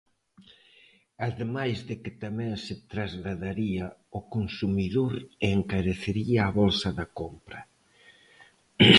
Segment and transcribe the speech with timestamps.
[1.27, 5.13] Ademais de que tamén se trasladaría ao consumidor
[5.45, 7.59] e encarecería a bolsa da compra.